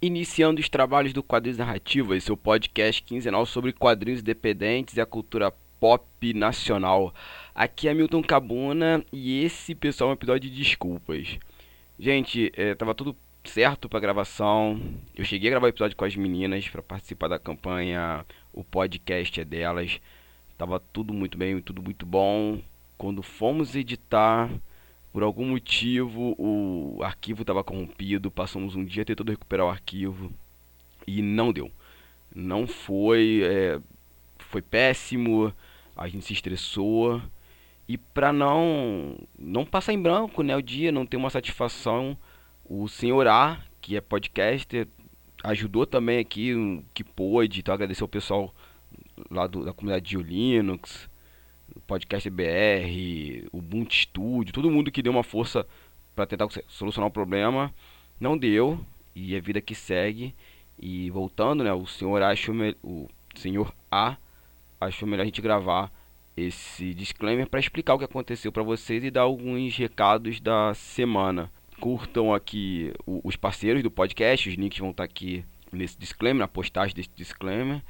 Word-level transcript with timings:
Iniciando 0.00 0.60
os 0.60 0.68
trabalhos 0.68 1.12
do 1.12 1.24
Quadrinhos 1.24 1.58
Narrativas, 1.58 2.22
seu 2.22 2.36
podcast 2.36 3.02
quinzenal 3.02 3.44
sobre 3.44 3.72
quadrinhos 3.72 4.20
independentes 4.20 4.96
e 4.96 5.00
a 5.00 5.06
cultura 5.06 5.52
pop 5.80 6.32
nacional. 6.34 7.12
Aqui 7.52 7.88
é 7.88 7.94
Milton 7.94 8.22
Cabuna 8.22 9.04
e 9.12 9.42
esse, 9.42 9.74
pessoal, 9.74 10.10
é 10.10 10.12
um 10.12 10.14
episódio 10.14 10.48
de 10.48 10.56
desculpas. 10.56 11.36
Gente, 11.98 12.52
é, 12.56 12.76
tava 12.76 12.94
tudo 12.94 13.16
certo 13.42 13.88
pra 13.88 13.98
gravação. 13.98 14.80
Eu 15.16 15.24
cheguei 15.24 15.48
a 15.48 15.50
gravar 15.50 15.66
o 15.66 15.70
episódio 15.70 15.96
com 15.96 16.04
as 16.04 16.14
meninas 16.14 16.68
para 16.68 16.80
participar 16.80 17.26
da 17.26 17.38
campanha. 17.40 18.24
O 18.52 18.62
podcast 18.62 19.40
é 19.40 19.44
delas. 19.44 20.00
Tava 20.56 20.78
tudo 20.78 21.12
muito 21.12 21.36
bem, 21.36 21.60
tudo 21.60 21.82
muito 21.82 22.06
bom. 22.06 22.60
Quando 22.96 23.20
fomos 23.20 23.74
editar, 23.74 24.48
por 25.18 25.24
algum 25.24 25.46
motivo 25.46 26.36
o 26.38 27.02
arquivo 27.02 27.42
estava 27.42 27.64
corrompido, 27.64 28.30
passamos 28.30 28.76
um 28.76 28.84
dia 28.84 29.04
tentando 29.04 29.32
recuperar 29.32 29.66
o 29.66 29.68
arquivo 29.68 30.32
e 31.08 31.20
não 31.20 31.52
deu. 31.52 31.72
Não 32.32 32.68
foi, 32.68 33.40
é, 33.42 33.80
foi 34.38 34.62
péssimo, 34.62 35.52
a 35.96 36.06
gente 36.06 36.24
se 36.24 36.34
estressou 36.34 37.20
e 37.88 37.98
para 37.98 38.32
não 38.32 39.18
não 39.36 39.66
passar 39.66 39.92
em 39.92 40.00
branco, 40.00 40.44
né, 40.44 40.56
o 40.56 40.62
dia, 40.62 40.92
não 40.92 41.04
ter 41.04 41.16
uma 41.16 41.30
satisfação, 41.30 42.16
o 42.64 42.86
senhor 42.86 43.26
A, 43.26 43.60
que 43.80 43.96
é 43.96 44.00
podcaster, 44.00 44.86
ajudou 45.42 45.84
também 45.84 46.20
aqui 46.20 46.54
o 46.54 46.84
que 46.94 47.02
pôde, 47.02 47.58
então 47.58 47.74
agradecer 47.74 48.04
ao 48.04 48.08
pessoal 48.08 48.54
lá 49.28 49.48
do, 49.48 49.64
da 49.64 49.72
comunidade 49.72 50.10
de 50.10 50.16
Linux, 50.16 51.10
Podcast 51.86 52.28
BR, 52.30 53.46
Ubuntu 53.52 53.94
Studio, 53.94 54.52
todo 54.52 54.70
mundo 54.70 54.90
que 54.90 55.02
deu 55.02 55.12
uma 55.12 55.22
força 55.22 55.66
para 56.14 56.26
tentar 56.26 56.48
solucionar 56.66 57.08
o 57.08 57.12
problema, 57.12 57.72
não 58.18 58.36
deu 58.36 58.78
e 59.14 59.36
a 59.36 59.40
vida 59.40 59.60
que 59.60 59.74
segue. 59.74 60.34
E 60.80 61.10
voltando, 61.10 61.64
né, 61.64 61.72
o 61.72 61.86
senhor 61.86 62.22
achou 62.22 62.54
o 62.82 63.08
senhor 63.34 63.74
A 63.90 64.16
achou 64.80 65.08
melhor 65.08 65.22
a 65.22 65.26
gente 65.26 65.42
gravar 65.42 65.92
esse 66.36 66.94
disclaimer 66.94 67.48
para 67.48 67.58
explicar 67.58 67.94
o 67.94 67.98
que 67.98 68.04
aconteceu 68.04 68.52
para 68.52 68.62
vocês 68.62 69.02
e 69.02 69.10
dar 69.10 69.22
alguns 69.22 69.76
recados 69.76 70.40
da 70.40 70.72
semana. 70.74 71.50
Curtam 71.80 72.32
aqui 72.32 72.92
os 73.06 73.36
parceiros 73.36 73.82
do 73.82 73.90
podcast, 73.90 74.48
os 74.48 74.54
links 74.54 74.78
vão 74.78 74.90
estar 74.90 75.06
tá 75.06 75.10
aqui 75.10 75.44
nesse 75.72 75.98
disclaimer, 75.98 76.40
na 76.40 76.48
postagem 76.48 76.94
desse 76.94 77.10
disclaimer. 77.14 77.82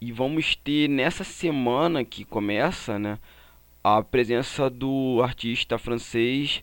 E 0.00 0.12
vamos 0.12 0.54
ter 0.56 0.88
nessa 0.88 1.24
semana 1.24 2.04
que 2.04 2.24
começa, 2.24 2.98
né, 2.98 3.18
a 3.82 4.02
presença 4.02 4.68
do 4.68 5.20
artista 5.22 5.78
francês 5.78 6.62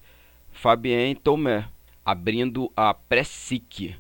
Fabien 0.52 1.16
Tomé, 1.16 1.68
abrindo 2.06 2.72
a 2.76 2.94
Pressic. 2.94 3.96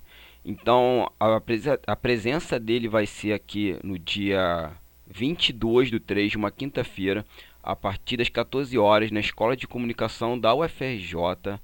Então, 0.45 1.11
a, 1.19 1.41
a 1.87 1.95
presença 1.95 2.59
dele 2.59 2.87
vai 2.87 3.05
ser 3.05 3.33
aqui 3.33 3.77
no 3.83 3.97
dia 3.97 4.71
22 5.07 5.89
do 5.89 5.99
3, 5.99 6.35
uma 6.35 6.51
quinta-feira, 6.51 7.25
a 7.61 7.75
partir 7.75 8.17
das 8.17 8.29
14 8.29 8.77
horas, 8.77 9.09
na 9.09 9.19
Escola 9.19 9.55
de 9.55 9.67
Comunicação 9.67 10.37
da 10.37 10.53
UFRJ, 10.53 11.59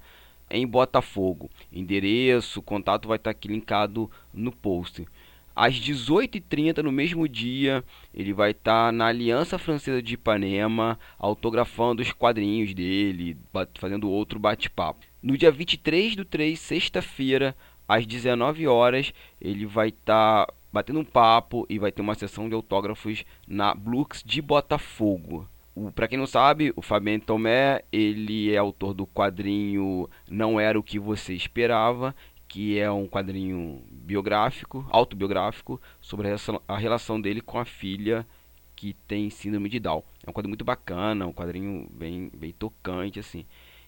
em 0.50 0.66
Botafogo. 0.66 1.50
Endereço, 1.72 2.62
contato 2.62 3.06
vai 3.06 3.16
estar 3.16 3.30
aqui 3.30 3.48
linkado 3.48 4.10
no 4.32 4.50
post. 4.50 5.06
Às 5.54 5.74
18h30, 5.74 6.78
no 6.78 6.92
mesmo 6.92 7.28
dia, 7.28 7.84
ele 8.14 8.32
vai 8.32 8.52
estar 8.52 8.86
tá 8.86 8.92
na 8.92 9.06
Aliança 9.06 9.58
Francesa 9.58 10.02
de 10.02 10.14
Ipanema, 10.14 10.98
autografando 11.18 12.02
os 12.02 12.12
quadrinhos 12.12 12.72
dele, 12.72 13.36
fazendo 13.78 14.10
outro 14.10 14.38
bate-papo. 14.38 15.06
No 15.22 15.36
dia 15.36 15.50
23 15.50 16.16
do 16.16 16.24
3, 16.24 16.58
sexta-feira, 16.58 17.54
às 17.86 18.06
19 18.06 18.66
horas, 18.66 19.12
ele 19.40 19.66
vai 19.66 19.88
estar 19.88 20.46
tá 20.46 20.54
batendo 20.72 21.00
um 21.00 21.04
papo 21.04 21.66
e 21.68 21.78
vai 21.78 21.90
ter 21.90 22.00
uma 22.00 22.14
sessão 22.14 22.48
de 22.48 22.54
autógrafos 22.54 23.24
na 23.46 23.74
Blux 23.74 24.22
de 24.24 24.40
Botafogo. 24.40 25.48
Para 25.94 26.08
quem 26.08 26.18
não 26.18 26.26
sabe, 26.26 26.72
o 26.76 26.82
Fabien 26.82 27.18
Tomé, 27.18 27.82
ele 27.92 28.52
é 28.52 28.58
autor 28.58 28.92
do 28.92 29.06
quadrinho 29.06 30.08
Não 30.28 30.60
Era 30.60 30.78
o 30.78 30.82
que 30.82 30.98
Você 30.98 31.32
Esperava 31.32 32.14
que 32.50 32.80
é 32.80 32.90
um 32.90 33.06
quadrinho 33.06 33.80
biográfico, 33.92 34.84
autobiográfico, 34.90 35.80
sobre 36.00 36.26
a 36.66 36.76
relação, 36.76 37.20
dele 37.20 37.40
com 37.40 37.60
a 37.60 37.64
filha 37.64 38.26
que 38.74 38.92
tem 39.06 39.30
síndrome 39.30 39.68
de 39.68 39.78
Down. 39.78 40.02
É 40.26 40.28
um 40.28 40.32
quadrinho 40.32 40.50
muito 40.50 40.64
bacana, 40.64 41.28
um 41.28 41.32
quadrinho 41.32 41.88
bem, 41.92 42.28
bem 42.34 42.50
tocante, 42.50 43.20
assim. 43.20 43.46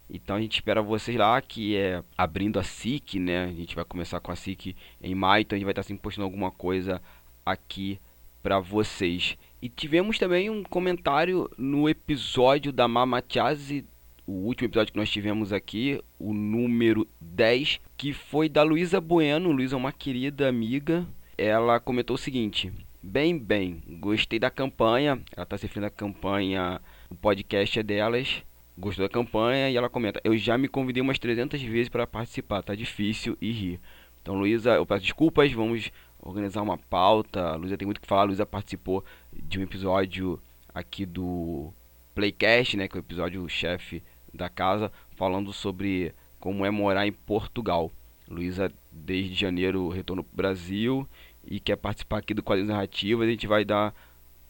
Então 0.08 0.36
a 0.36 0.40
gente 0.40 0.54
espera 0.54 0.80
vocês 0.80 1.16
lá, 1.16 1.42
que 1.42 1.76
é 1.76 2.04
abrindo 2.16 2.56
a 2.56 2.62
SIC, 2.62 3.18
né? 3.18 3.46
A 3.46 3.52
gente 3.52 3.74
vai 3.74 3.84
começar 3.84 4.20
com 4.20 4.30
a 4.30 4.36
SIC 4.36 4.76
em 5.02 5.14
maio, 5.14 5.42
então 5.42 5.56
a 5.56 5.58
gente 5.58 5.64
vai 5.64 5.72
estar 5.72 5.82
sempre 5.82 6.02
postando 6.04 6.24
alguma 6.24 6.52
coisa 6.52 7.02
aqui 7.44 7.98
para 8.44 8.60
vocês. 8.60 9.36
E 9.60 9.68
tivemos 9.68 10.20
também 10.20 10.48
um 10.50 10.62
comentário 10.62 11.50
no 11.58 11.88
episódio 11.88 12.72
da 12.72 12.86
Mama 12.86 13.20
Chase 13.28 13.84
o 14.32 14.46
último 14.46 14.66
episódio 14.66 14.94
que 14.94 14.98
nós 14.98 15.10
tivemos 15.10 15.52
aqui, 15.52 16.02
o 16.18 16.32
número 16.32 17.06
10, 17.20 17.80
que 17.98 18.14
foi 18.14 18.48
da 18.48 18.62
Luísa 18.62 18.98
Bueno. 18.98 19.52
Luísa 19.52 19.76
é 19.76 19.78
uma 19.78 19.92
querida 19.92 20.48
amiga. 20.48 21.06
Ela 21.36 21.78
comentou 21.78 22.14
o 22.14 22.18
seguinte: 22.18 22.72
Bem, 23.02 23.38
bem, 23.38 23.82
gostei 24.00 24.38
da 24.38 24.50
campanha. 24.50 25.20
Ela 25.36 25.42
está 25.42 25.58
se 25.58 25.64
referindo 25.66 25.86
à 25.86 25.90
campanha, 25.90 26.80
o 27.10 27.14
podcast 27.14 27.78
é 27.78 27.82
delas. 27.82 28.42
Gostou 28.78 29.06
da 29.06 29.12
campanha 29.12 29.68
e 29.68 29.76
ela 29.76 29.90
comenta: 29.90 30.18
Eu 30.24 30.34
já 30.38 30.56
me 30.56 30.66
convidei 30.66 31.02
umas 31.02 31.18
300 31.18 31.60
vezes 31.60 31.90
para 31.90 32.06
participar, 32.06 32.62
tá 32.62 32.74
difícil 32.74 33.36
e 33.38 33.52
rir. 33.52 33.80
Então, 34.22 34.34
Luísa, 34.34 34.70
eu 34.76 34.86
peço 34.86 35.02
desculpas, 35.02 35.52
vamos 35.52 35.90
organizar 36.18 36.62
uma 36.62 36.78
pauta. 36.78 37.54
Luísa 37.56 37.76
tem 37.76 37.84
muito 37.84 37.98
o 37.98 38.00
que 38.00 38.08
falar. 38.08 38.24
Luísa 38.24 38.46
participou 38.46 39.04
de 39.30 39.58
um 39.58 39.62
episódio 39.62 40.40
aqui 40.74 41.04
do 41.04 41.70
Playcast, 42.14 42.78
né, 42.78 42.88
que 42.88 42.96
é 42.96 42.98
o 42.98 43.04
episódio 43.04 43.46
chefe 43.46 44.02
da 44.32 44.48
casa, 44.48 44.90
falando 45.16 45.52
sobre 45.52 46.14
como 46.40 46.64
é 46.64 46.70
morar 46.70 47.06
em 47.06 47.12
Portugal. 47.12 47.90
Luísa, 48.28 48.72
desde 48.90 49.34
janeiro, 49.34 49.88
retornou 49.88 50.24
para 50.24 50.32
o 50.32 50.36
Brasil 50.36 51.08
e 51.44 51.60
quer 51.60 51.76
participar 51.76 52.18
aqui 52.18 52.34
do 52.34 52.42
Quadrinhos 52.42 52.70
Narrativas. 52.70 53.28
A 53.28 53.30
gente 53.30 53.46
vai 53.46 53.64
dar 53.64 53.94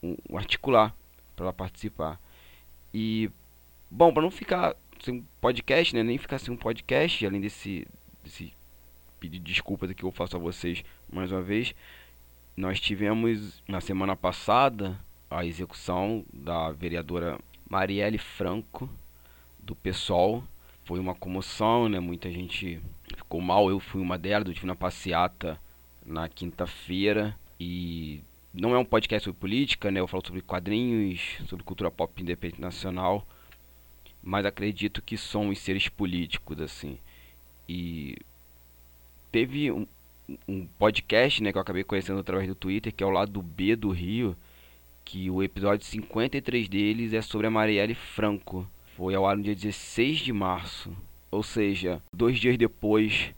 um, 0.01 0.15
um 0.29 0.37
articular 0.37 0.95
para 1.35 1.45
ela 1.45 1.53
participar. 1.53 2.19
E, 2.93 3.29
bom, 3.89 4.13
para 4.13 4.23
não 4.23 4.31
ficar 4.31 4.75
sem 5.01 5.15
um 5.15 5.23
podcast, 5.41 5.95
né, 5.95 6.03
nem 6.03 6.17
ficar 6.17 6.37
sem 6.37 6.53
um 6.53 6.57
podcast, 6.57 7.25
além 7.25 7.41
desse, 7.41 7.85
desse 8.23 8.53
pedido 9.19 9.43
de 9.43 9.51
desculpas 9.51 9.91
que 9.91 10.03
eu 10.03 10.11
faço 10.11 10.35
a 10.35 10.39
vocês 10.39 10.83
mais 11.11 11.31
uma 11.31 11.41
vez, 11.41 11.75
nós 12.55 12.79
tivemos 12.79 13.61
na 13.67 13.81
semana 13.81 14.15
passada 14.15 14.99
a 15.29 15.45
execução 15.45 16.23
da 16.31 16.71
vereadora 16.71 17.39
Marielle 17.69 18.17
Franco, 18.17 18.89
do 19.65 19.75
pessoal. 19.75 20.43
Foi 20.85 20.99
uma 20.99 21.15
comoção, 21.15 21.87
né? 21.87 21.99
Muita 21.99 22.29
gente 22.31 22.81
ficou 23.15 23.41
mal. 23.41 23.69
Eu 23.69 23.79
fui 23.79 24.01
uma 24.01 24.17
delas, 24.17 24.47
eu 24.47 24.53
tive 24.53 24.67
na 24.67 24.75
passeata 24.75 25.59
na 26.05 26.27
quinta-feira 26.27 27.37
e 27.59 28.21
não 28.53 28.75
é 28.75 28.77
um 28.77 28.85
podcast 28.85 29.23
sobre 29.25 29.39
política, 29.39 29.89
né? 29.89 29.99
Eu 29.99 30.07
falo 30.07 30.25
sobre 30.25 30.41
quadrinhos, 30.41 31.37
sobre 31.47 31.63
cultura 31.63 31.89
pop 31.89 32.21
independente 32.21 32.61
nacional, 32.61 33.25
mas 34.21 34.45
acredito 34.45 35.01
que 35.01 35.17
somos 35.17 35.59
seres 35.59 35.87
políticos 35.87 36.59
assim. 36.59 36.97
E 37.67 38.17
teve 39.31 39.71
um, 39.71 39.87
um 40.47 40.67
podcast, 40.77 41.41
né, 41.41 41.51
que 41.51 41.57
eu 41.57 41.61
acabei 41.61 41.83
conhecendo 41.83 42.19
através 42.19 42.47
do 42.47 42.55
Twitter, 42.55 42.93
que 42.93 43.03
é 43.03 43.07
o 43.07 43.09
lado 43.09 43.41
B 43.41 43.75
do 43.75 43.89
Rio, 43.89 44.35
que 45.05 45.29
o 45.29 45.41
episódio 45.41 45.85
53 45.85 46.67
deles 46.67 47.13
é 47.13 47.21
sobre 47.21 47.47
a 47.47 47.51
Marielle 47.51 47.95
Franco 47.95 48.67
foi 48.95 49.15
ao 49.15 49.25
ar 49.25 49.35
no 49.35 49.43
dia 49.43 49.55
16 49.55 50.19
de 50.19 50.33
março, 50.33 50.95
ou 51.31 51.43
seja, 51.43 52.01
dois 52.13 52.39
dias 52.39 52.57
depois 52.57 53.33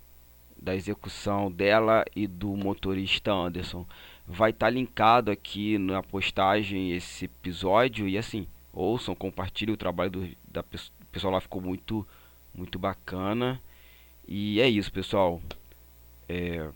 da 0.61 0.75
execução 0.75 1.51
dela 1.51 2.03
e 2.15 2.27
do 2.27 2.55
motorista 2.55 3.31
Anderson. 3.31 3.85
Vai 4.27 4.49
estar 4.49 4.67
tá 4.67 4.69
linkado 4.71 5.31
aqui 5.31 5.77
na 5.77 6.01
postagem 6.01 6.91
esse 6.91 7.25
episódio 7.25 8.07
e 8.07 8.17
assim, 8.17 8.47
ouçam, 8.73 9.15
compartilhem 9.15 9.73
o 9.73 9.77
trabalho 9.77 10.11
do 10.11 10.29
da 10.47 10.63
pessoal 11.11 11.33
lá 11.33 11.39
ficou 11.39 11.61
muito 11.61 12.05
muito 12.53 12.79
bacana. 12.79 13.61
E 14.27 14.59
é 14.59 14.67
isso, 14.67 14.91
pessoal. 14.91 15.41
É, 16.27 16.67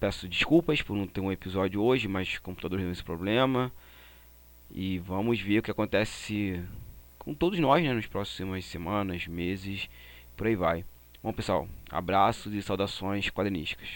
peço 0.00 0.28
desculpas 0.28 0.82
por 0.82 0.96
não 0.96 1.06
ter 1.06 1.20
um 1.20 1.30
episódio 1.30 1.80
hoje, 1.80 2.08
mas 2.08 2.34
o 2.34 2.42
computador 2.42 2.78
deu 2.78 2.90
esse 2.90 3.04
problema. 3.04 3.70
E 4.70 4.98
vamos 4.98 5.40
ver 5.40 5.58
o 5.58 5.62
que 5.62 5.70
acontece 5.70 6.62
com 7.22 7.32
todos 7.32 7.56
nós, 7.60 7.84
né, 7.84 7.92
nas 7.92 8.06
próximas 8.06 8.64
semanas, 8.64 9.28
meses, 9.28 9.88
por 10.36 10.48
aí 10.48 10.56
vai. 10.56 10.84
Bom, 11.22 11.32
pessoal, 11.32 11.68
abraços 11.88 12.52
e 12.52 12.60
saudações 12.60 13.30
quadrinísticas. 13.30 13.88